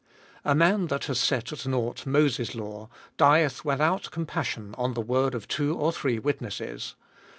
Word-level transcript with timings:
A 0.43 0.55
man 0.55 0.87
that 0.87 1.03
hath 1.05 1.17
set 1.17 1.53
at 1.53 1.67
nought 1.67 2.07
Moses' 2.07 2.55
law 2.55 2.89
dieth 3.17 3.63
without 3.63 4.09
compas 4.09 4.47
sion 4.47 4.73
on 4.75 4.95
the 4.95 4.99
word 5.01 5.35
of 5.35 5.47
two 5.47 5.77
or 5.77 5.91
three 5.91 6.17
witnesses: 6.17 6.95
29. 6.97 7.27